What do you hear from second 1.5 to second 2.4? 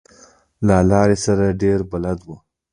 ډېر بلد و.